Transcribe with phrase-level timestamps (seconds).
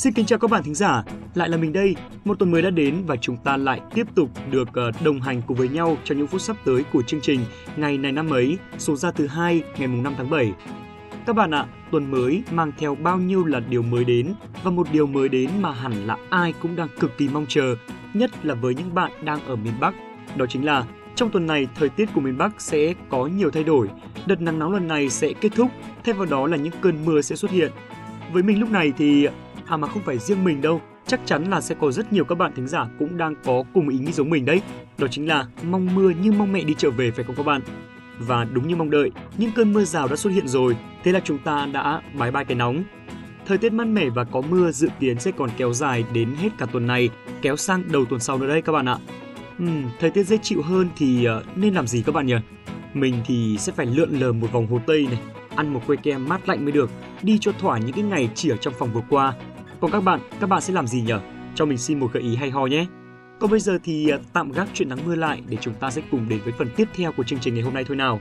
[0.00, 1.02] Xin kính chào các bạn thính giả,
[1.34, 1.96] lại là mình đây.
[2.24, 5.42] Một tuần mới đã đến và chúng ta lại tiếp tục được ờ, đồng hành
[5.46, 7.40] cùng với nhau trong những phút sắp tới của chương trình
[7.76, 10.52] Ngày này năm ấy, số ra thứ hai ngày mùng 5 tháng 7.
[11.26, 14.86] Các bạn ạ, tuần mới mang theo bao nhiêu là điều mới đến và một
[14.92, 17.74] điều mới đến mà hẳn là ai cũng đang cực kỳ mong chờ,
[18.14, 19.94] nhất là với những bạn đang ở miền Bắc.
[20.36, 23.64] Đó chính là trong tuần này, thời tiết của miền Bắc sẽ có nhiều thay
[23.64, 23.88] đổi.
[24.26, 25.70] Đợt nắng nóng lần này sẽ kết thúc,
[26.04, 27.72] thay vào đó là những cơn mưa sẽ xuất hiện.
[28.32, 29.28] Với mình lúc này thì
[29.70, 32.38] à mà không phải riêng mình đâu, chắc chắn là sẽ có rất nhiều các
[32.38, 34.62] bạn thính giả cũng đang có cùng ý nghĩ giống mình đấy.
[34.98, 37.62] Đó chính là mong mưa như mong mẹ đi trở về phải không các bạn?
[38.18, 41.20] Và đúng như mong đợi, những cơn mưa rào đã xuất hiện rồi, thế là
[41.24, 42.84] chúng ta đã bái bai cái nóng.
[43.46, 46.48] Thời tiết mát mẻ và có mưa dự kiến sẽ còn kéo dài đến hết
[46.58, 47.08] cả tuần này,
[47.42, 48.98] kéo sang đầu tuần sau nữa đây các bạn ạ.
[49.62, 52.34] Uhm, thời tiết dễ chịu hơn thì uh, nên làm gì các bạn nhỉ?
[52.94, 55.20] Mình thì sẽ phải lượn lờ một vòng hồ Tây này,
[55.56, 56.90] ăn một que kem mát lạnh mới được,
[57.22, 59.34] đi cho thỏa những cái ngày chỉ ở trong phòng vừa qua.
[59.80, 61.14] Còn các bạn, các bạn sẽ làm gì nhỉ?
[61.54, 62.86] Cho mình xin một gợi ý hay ho nhé.
[63.40, 66.02] Còn bây giờ thì à, tạm gác chuyện nắng mưa lại để chúng ta sẽ
[66.10, 68.20] cùng đến với phần tiếp theo của chương trình ngày hôm nay thôi nào.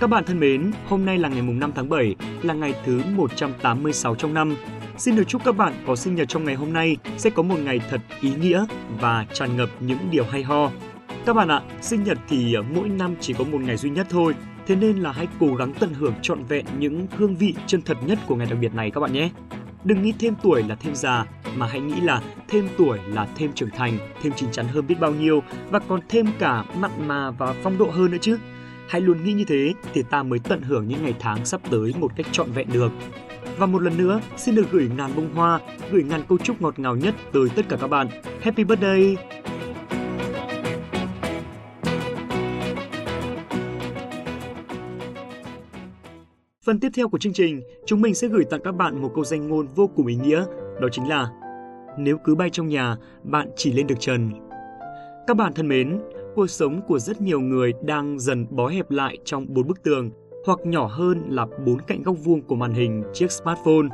[0.00, 3.02] Các bạn thân mến, hôm nay là ngày mùng 5 tháng 7, là ngày thứ
[3.16, 4.56] 186 trong năm.
[4.96, 7.58] Xin được chúc các bạn có sinh nhật trong ngày hôm nay sẽ có một
[7.64, 8.64] ngày thật ý nghĩa
[9.00, 10.70] và tràn ngập những điều hay ho.
[11.26, 14.06] Các bạn ạ, sinh nhật thì à, mỗi năm chỉ có một ngày duy nhất
[14.10, 14.34] thôi,
[14.68, 17.96] thế nên là hãy cố gắng tận hưởng trọn vẹn những hương vị chân thật
[18.06, 19.30] nhất của ngày đặc biệt này các bạn nhé.
[19.84, 21.24] Đừng nghĩ thêm tuổi là thêm già,
[21.56, 24.94] mà hãy nghĩ là thêm tuổi là thêm trưởng thành, thêm chín chắn hơn biết
[25.00, 28.38] bao nhiêu và còn thêm cả mặn mà và phong độ hơn nữa chứ.
[28.88, 31.94] Hãy luôn nghĩ như thế thì ta mới tận hưởng những ngày tháng sắp tới
[31.98, 32.92] một cách trọn vẹn được.
[33.58, 35.60] Và một lần nữa, xin được gửi ngàn bông hoa,
[35.90, 38.08] gửi ngàn câu chúc ngọt ngào nhất tới tất cả các bạn.
[38.42, 39.37] Happy birthday!
[46.68, 49.24] Phần tiếp theo của chương trình, chúng mình sẽ gửi tặng các bạn một câu
[49.24, 50.44] danh ngôn vô cùng ý nghĩa,
[50.80, 51.30] đó chính là
[51.98, 54.30] Nếu cứ bay trong nhà, bạn chỉ lên được trần.
[55.26, 56.00] Các bạn thân mến,
[56.34, 60.10] cuộc sống của rất nhiều người đang dần bó hẹp lại trong bốn bức tường,
[60.46, 63.88] hoặc nhỏ hơn là bốn cạnh góc vuông của màn hình chiếc smartphone.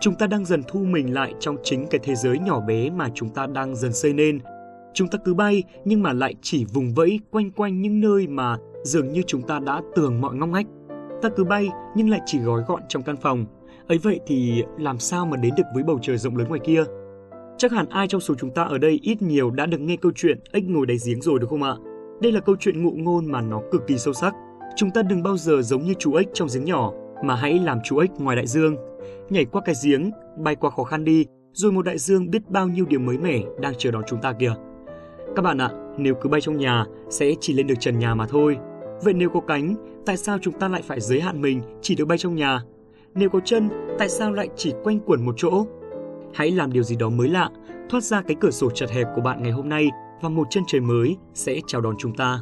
[0.00, 3.08] Chúng ta đang dần thu mình lại trong chính cái thế giới nhỏ bé mà
[3.14, 4.38] chúng ta đang dần xây nên.
[4.94, 8.56] Chúng ta cứ bay nhưng mà lại chỉ vùng vẫy quanh quanh những nơi mà
[8.82, 10.66] dường như chúng ta đã tưởng mọi ngóc ngách.
[11.22, 13.46] Ta cứ bay nhưng lại chỉ gói gọn trong căn phòng.
[13.88, 16.84] Ấy vậy thì làm sao mà đến được với bầu trời rộng lớn ngoài kia?
[17.58, 20.12] Chắc hẳn ai trong số chúng ta ở đây ít nhiều đã được nghe câu
[20.14, 21.74] chuyện ếch ngồi đáy giếng rồi đúng không ạ?
[22.22, 24.34] Đây là câu chuyện ngụ ngôn mà nó cực kỳ sâu sắc.
[24.76, 26.92] Chúng ta đừng bao giờ giống như chú ếch trong giếng nhỏ,
[27.24, 28.76] mà hãy làm chú ếch ngoài đại dương.
[29.30, 32.68] Nhảy qua cái giếng, bay qua khó khăn đi, rồi một đại dương biết bao
[32.68, 34.54] nhiêu điều mới mẻ đang chờ đón chúng ta kìa.
[35.36, 38.26] Các bạn ạ, nếu cứ bay trong nhà sẽ chỉ lên được trần nhà mà
[38.26, 38.56] thôi.
[39.02, 39.74] Vậy nếu có cánh,
[40.06, 42.62] tại sao chúng ta lại phải giới hạn mình chỉ được bay trong nhà?
[43.14, 43.68] Nếu có chân,
[43.98, 45.66] tại sao lại chỉ quanh quẩn một chỗ?
[46.34, 47.50] Hãy làm điều gì đó mới lạ,
[47.90, 49.90] thoát ra cái cửa sổ chật hẹp của bạn ngày hôm nay
[50.22, 52.40] và một chân trời mới sẽ chào đón chúng ta.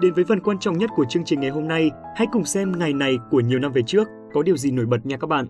[0.00, 2.72] Đến với phần quan trọng nhất của chương trình ngày hôm nay, hãy cùng xem
[2.78, 5.46] ngày này của nhiều năm về trước có điều gì nổi bật nha các bạn.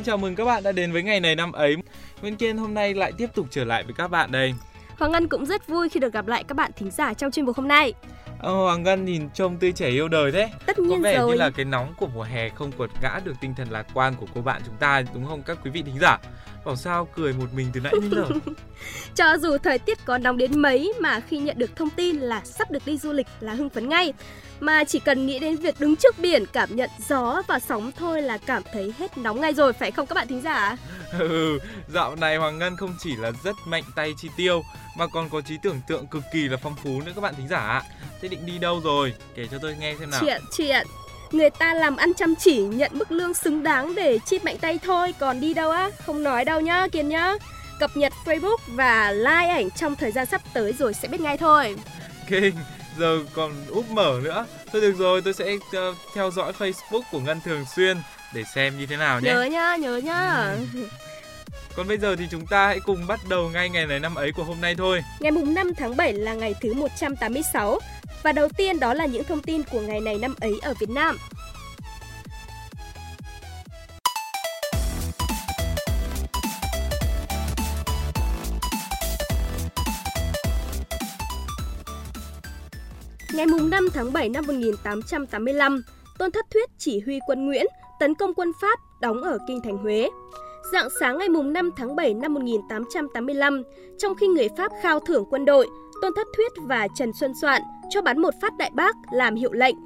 [0.00, 1.76] Xin chào mừng các bạn đã đến với ngày này năm ấy.
[2.22, 4.54] Nguyên Kiên hôm nay lại tiếp tục trở lại với các bạn đây.
[4.98, 7.46] Hoàng Ngân cũng rất vui khi được gặp lại các bạn thính giả trong chuyên
[7.46, 7.92] mục hôm nay.
[8.38, 10.50] Ờ, Hoàng Ngân nhìn trông tươi trẻ yêu đời thế.
[10.66, 11.30] Tất nhiên Có vẻ rồi.
[11.30, 14.14] như là cái nóng của mùa hè không quật ngã được tinh thần lạc quan
[14.20, 16.18] của cô bạn chúng ta đúng không các quý vị thính giả?
[16.64, 18.28] Bảo sao cười một mình từ nãy đến giờ.
[19.14, 22.40] Cho dù thời tiết có nóng đến mấy mà khi nhận được thông tin là
[22.44, 24.12] sắp được đi du lịch là hưng phấn ngay.
[24.60, 28.22] Mà chỉ cần nghĩ đến việc đứng trước biển cảm nhận gió và sóng thôi
[28.22, 30.76] là cảm thấy hết nóng ngay rồi phải không các bạn thính giả?
[31.18, 34.62] ừ, dạo này Hoàng Ngân không chỉ là rất mạnh tay chi tiêu
[34.98, 37.48] mà còn có trí tưởng tượng cực kỳ là phong phú nữa các bạn thính
[37.48, 37.82] giả ạ.
[38.20, 39.14] Thế định đi đâu rồi?
[39.34, 40.20] Kể cho tôi nghe xem nào.
[40.20, 40.86] Chuyện chuyện
[41.32, 44.78] Người ta làm ăn chăm chỉ nhận mức lương xứng đáng để chip mạnh tay
[44.82, 45.90] thôi Còn đi đâu á?
[46.06, 47.34] Không nói đâu nhá Kiên nhá
[47.80, 51.36] Cập nhật Facebook và like ảnh trong thời gian sắp tới rồi sẽ biết ngay
[51.36, 51.76] thôi
[52.28, 52.54] Kinh,
[52.98, 54.46] giờ còn úp mở nữa.
[54.72, 57.96] Thôi được rồi, tôi sẽ uh, theo dõi Facebook của Ngân thường xuyên
[58.34, 59.30] để xem như thế nào nhé.
[59.30, 60.54] Nhớ nhá, nhớ nhá
[61.80, 64.32] Còn bây giờ thì chúng ta hãy cùng bắt đầu ngay ngày này năm ấy
[64.32, 65.02] của hôm nay thôi.
[65.20, 67.78] Ngày mùng 5 tháng 7 là ngày thứ 186
[68.22, 70.90] Và đầu tiên đó là những thông tin của ngày này năm ấy ở Việt
[70.90, 71.16] Nam
[83.32, 85.82] Ngày mùng 5 tháng 7 năm 1885,
[86.18, 87.66] Tôn Thất Thuyết chỉ huy quân Nguyễn
[88.00, 90.08] tấn công quân Pháp đóng ở kinh thành Huế.
[90.72, 93.62] Dạng sáng ngày 5 tháng 7 năm 1885,
[93.98, 95.68] trong khi người Pháp khao thưởng quân đội,
[96.02, 99.52] Tôn Thất Thuyết và Trần Xuân Soạn cho bắn một phát đại bác làm hiệu
[99.52, 99.76] lệnh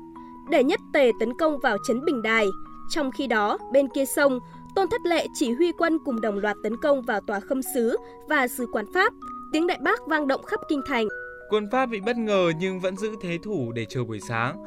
[0.51, 2.47] để nhất tề tấn công vào trấn Bình Đài.
[2.91, 4.41] Trong khi đó, bên kia sông,
[4.75, 7.97] Tôn Thất Lệ chỉ huy quân cùng đồng loạt tấn công vào tòa khâm sứ
[8.29, 9.13] và sứ quán Pháp.
[9.53, 11.09] Tiếng đại bác vang động khắp kinh thành.
[11.51, 14.65] Quân Pháp bị bất ngờ nhưng vẫn giữ thế thủ để chờ buổi sáng.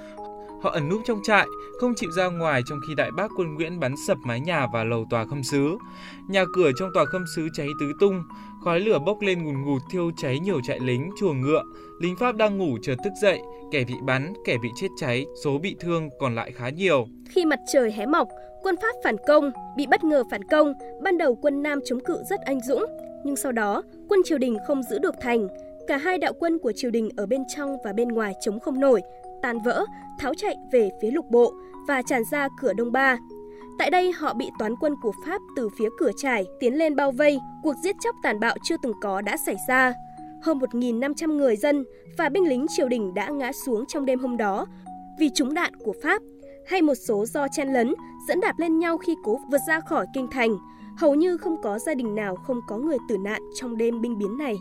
[0.62, 1.48] Họ ẩn núp trong trại,
[1.80, 4.84] không chịu ra ngoài trong khi đại bác quân Nguyễn bắn sập mái nhà và
[4.84, 5.78] lầu tòa khâm sứ.
[6.30, 8.24] Nhà cửa trong tòa khâm sứ cháy tứ tung,
[8.64, 11.64] khói lửa bốc lên ngùn ngụt thiêu cháy nhiều trại lính, chuồng ngựa.
[12.00, 15.58] Lính Pháp đang ngủ chợt thức dậy, kẻ bị bắn, kẻ bị chết cháy, số
[15.58, 17.08] bị thương còn lại khá nhiều.
[17.30, 18.28] Khi mặt trời hé mọc,
[18.64, 20.74] quân Pháp phản công, bị bất ngờ phản công,
[21.04, 22.86] ban đầu quân Nam chống cự rất anh dũng,
[23.24, 25.48] nhưng sau đó quân triều đình không giữ được thành,
[25.88, 28.80] cả hai đạo quân của triều đình ở bên trong và bên ngoài chống không
[28.80, 29.02] nổi,
[29.42, 29.86] tan vỡ,
[30.20, 31.54] tháo chạy về phía lục bộ
[31.88, 33.18] và tràn ra cửa Đông Ba.
[33.80, 37.12] Tại đây họ bị toán quân của Pháp từ phía cửa trải tiến lên bao
[37.12, 39.94] vây, cuộc giết chóc tàn bạo chưa từng có đã xảy ra.
[40.42, 41.84] Hơn 1.500 người dân
[42.18, 44.66] và binh lính triều đình đã ngã xuống trong đêm hôm đó
[45.20, 46.22] vì trúng đạn của Pháp
[46.68, 47.94] hay một số do chen lấn
[48.28, 50.58] dẫn đạp lên nhau khi cố vượt ra khỏi kinh thành.
[50.98, 54.18] Hầu như không có gia đình nào không có người tử nạn trong đêm binh
[54.18, 54.56] biến này.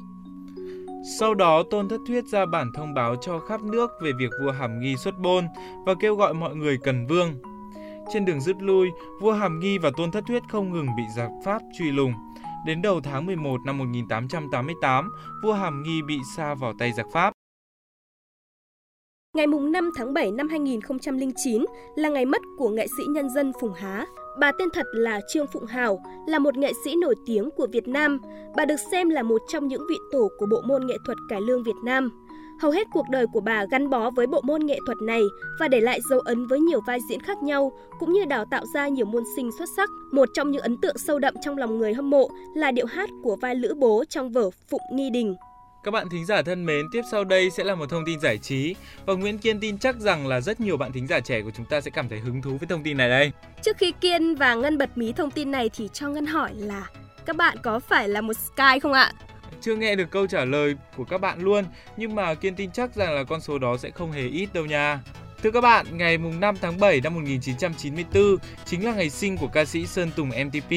[1.09, 4.53] Sau đó, Tôn Thất Thuyết ra bản thông báo cho khắp nước về việc vua
[4.53, 5.47] Hàm Nghi xuất bôn
[5.85, 7.35] và kêu gọi mọi người cần vương.
[8.13, 11.31] Trên đường rút lui, vua Hàm Nghi và Tôn Thất Thuyết không ngừng bị giặc
[11.45, 12.13] Pháp truy lùng.
[12.67, 15.11] Đến đầu tháng 11 năm 1888,
[15.43, 17.33] vua Hàm Nghi bị sa vào tay giặc Pháp.
[19.37, 21.65] Ngày 5 tháng 7 năm 2009
[21.97, 24.07] là ngày mất của nghệ sĩ nhân dân Phùng Há.
[24.39, 27.89] Bà tên thật là Trương Phụng Hào, là một nghệ sĩ nổi tiếng của Việt
[27.89, 28.21] Nam.
[28.57, 31.41] Bà được xem là một trong những vị tổ của bộ môn nghệ thuật cải
[31.41, 32.11] lương Việt Nam.
[32.61, 35.23] Hầu hết cuộc đời của bà gắn bó với bộ môn nghệ thuật này
[35.61, 38.65] và để lại dấu ấn với nhiều vai diễn khác nhau, cũng như đào tạo
[38.75, 39.91] ra nhiều môn sinh xuất sắc.
[40.13, 43.11] Một trong những ấn tượng sâu đậm trong lòng người hâm mộ là điệu hát
[43.23, 45.37] của vai Lữ Bố trong vở Phụng Nghi Đình.
[45.87, 48.39] Các bạn thính giả thân mến, tiếp sau đây sẽ là một thông tin giải
[48.39, 48.75] trí
[49.05, 51.67] và Nguyễn Kiên tin chắc rằng là rất nhiều bạn thính giả trẻ của chúng
[51.67, 53.33] ta sẽ cảm thấy hứng thú với thông tin này đây.
[53.63, 56.87] Trước khi Kiên và Ngân bật mí thông tin này thì cho Ngân hỏi là
[57.27, 59.13] các bạn có phải là một Sky không ạ?
[59.61, 61.65] Chưa nghe được câu trả lời của các bạn luôn,
[61.97, 64.67] nhưng mà Kiên tin chắc rằng là con số đó sẽ không hề ít đâu
[64.67, 65.01] nha.
[65.47, 69.65] Thưa các bạn, ngày 5 tháng 7 năm 1994 chính là ngày sinh của ca
[69.65, 70.73] sĩ Sơn Tùng MTP,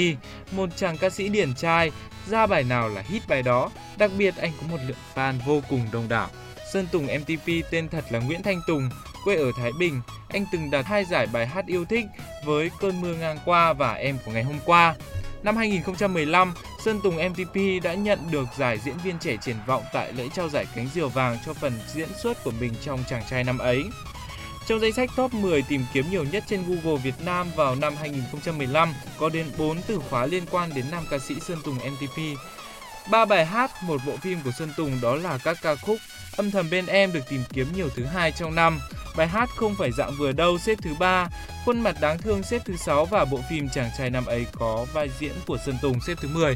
[0.52, 1.92] một chàng ca sĩ điển trai,
[2.28, 5.62] ra bài nào là hit bài đó, đặc biệt anh có một lượng fan vô
[5.70, 6.30] cùng đông đảo.
[6.74, 8.90] Sơn Tùng MTP tên thật là Nguyễn Thanh Tùng,
[9.24, 10.02] quê ở Thái Bình.
[10.30, 12.06] Anh từng đạt hai giải bài hát yêu thích
[12.46, 14.96] với Cơn mưa ngang qua và Em của ngày hôm qua.
[15.44, 16.54] Năm 2015,
[16.86, 20.50] Sơn Tùng MTP đã nhận được giải diễn viên trẻ triển vọng tại lễ trao
[20.50, 23.84] giải cánh diều vàng cho phần diễn xuất của mình trong chàng trai năm ấy.
[24.70, 27.96] Trong danh sách top 10 tìm kiếm nhiều nhất trên Google Việt Nam vào năm
[27.96, 32.22] 2015 có đến 4 từ khóa liên quan đến nam ca sĩ Sơn Tùng MTP.
[33.12, 35.98] Ba bài hát, một bộ phim của Sơn Tùng đó là các ca khúc
[36.38, 38.80] Âm thầm bên em được tìm kiếm nhiều thứ hai trong năm.
[39.18, 41.28] Bài hát không phải dạng vừa đâu xếp thứ ba,
[41.66, 44.86] khuôn mặt đáng thương xếp thứ sáu và bộ phim chàng trai năm ấy có
[44.94, 46.56] vai diễn của Sơn Tùng xếp thứ 10.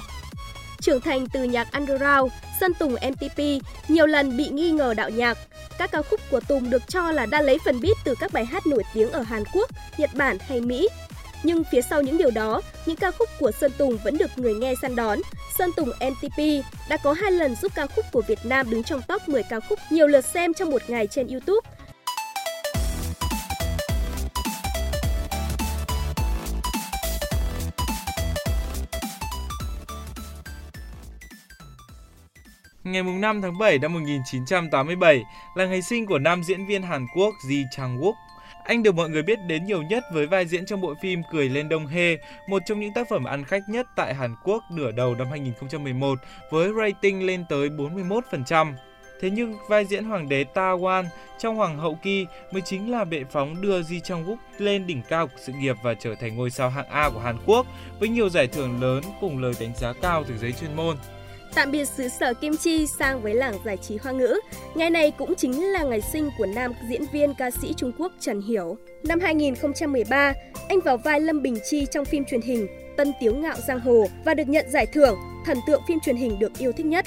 [0.84, 3.40] Trưởng thành từ nhạc underground, Sơn Tùng MTP
[3.88, 5.38] nhiều lần bị nghi ngờ đạo nhạc.
[5.78, 8.46] Các ca khúc của Tùng được cho là đã lấy phần beat từ các bài
[8.46, 10.88] hát nổi tiếng ở Hàn Quốc, Nhật Bản hay Mỹ.
[11.44, 14.54] Nhưng phía sau những điều đó, những ca khúc của Sơn Tùng vẫn được người
[14.54, 15.20] nghe săn đón.
[15.58, 16.38] Sơn Tùng MTP
[16.90, 19.60] đã có hai lần giúp ca khúc của Việt Nam đứng trong top 10 ca
[19.60, 21.70] khúc nhiều lượt xem trong một ngày trên YouTube.
[32.84, 35.24] Ngày 5 tháng 7 năm 1987
[35.56, 38.14] là ngày sinh của nam diễn viên Hàn Quốc Ji Chang Wook.
[38.64, 41.50] Anh được mọi người biết đến nhiều nhất với vai diễn trong bộ phim Cười
[41.50, 44.92] lên Đông Hê, một trong những tác phẩm ăn khách nhất tại Hàn Quốc nửa
[44.92, 46.20] đầu năm 2011
[46.52, 48.74] với rating lên tới 41%.
[49.22, 51.06] Thế nhưng vai diễn hoàng đế Ta Wan
[51.40, 55.02] trong Hoàng hậu Ki mới chính là bệ phóng đưa Ji Chang Wook lên đỉnh
[55.10, 57.68] cao của sự nghiệp và trở thành ngôi sao hạng A của Hàn Quốc
[58.00, 60.98] với nhiều giải thưởng lớn cùng lời đánh giá cao từ giới chuyên môn.
[61.56, 64.40] Tạm biệt xứ sở Kim Chi sang với làng giải trí hoa ngữ.
[64.76, 68.12] Ngày này cũng chính là ngày sinh của nam diễn viên ca sĩ Trung Quốc
[68.20, 68.78] Trần Hiểu.
[69.04, 70.34] Năm 2013,
[70.70, 72.68] anh vào vai Lâm Bình Chi trong phim truyền hình
[72.98, 76.40] Tân Tiếu Ngạo Giang Hồ và được nhận giải thưởng thần tượng phim truyền hình
[76.40, 77.06] được yêu thích nhất.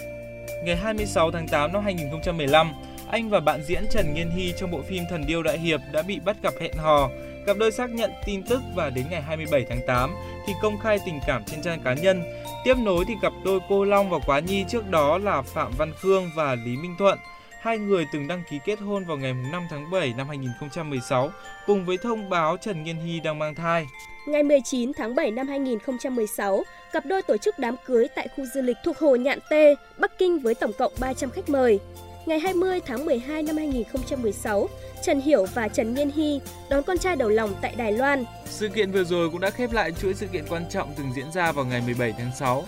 [0.65, 2.73] Ngày 26 tháng 8 năm 2015,
[3.11, 6.03] anh và bạn diễn Trần Nghiên Hy trong bộ phim Thần Điêu Đại Hiệp đã
[6.03, 7.11] bị bắt gặp hẹn hò.
[7.47, 10.15] Cặp đôi xác nhận tin tức và đến ngày 27 tháng 8
[10.47, 12.23] thì công khai tình cảm trên trang cá nhân.
[12.65, 15.93] Tiếp nối thì cặp đôi cô Long và Quá Nhi trước đó là Phạm Văn
[16.03, 17.19] Khương và Lý Minh Thuận
[17.67, 21.31] hai người từng đăng ký kết hôn vào ngày 5 tháng 7 năm 2016
[21.67, 23.87] cùng với thông báo Trần Nghiên Hy đang mang thai.
[24.29, 28.63] Ngày 19 tháng 7 năm 2016, cặp đôi tổ chức đám cưới tại khu du
[28.63, 31.81] lịch thuộc Hồ Nhạn Tê, Bắc Kinh với tổng cộng 300 khách mời.
[32.27, 34.69] Ngày 20 tháng 12 năm 2016,
[35.03, 36.41] Trần Hiểu và Trần Nghiên Hy
[36.71, 38.25] đón con trai đầu lòng tại Đài Loan.
[38.45, 41.33] Sự kiện vừa rồi cũng đã khép lại chuỗi sự kiện quan trọng từng diễn
[41.33, 42.65] ra vào ngày 17 tháng 6.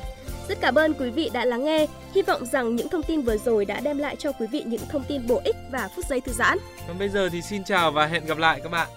[0.48, 1.86] Rất cảm ơn quý vị đã lắng nghe.
[2.14, 4.82] Hy vọng rằng những thông tin vừa rồi đã đem lại cho quý vị những
[4.88, 6.58] thông tin bổ ích và phút giây thư giãn.
[6.88, 8.88] Còn bây giờ thì xin chào và hẹn gặp lại các bạn.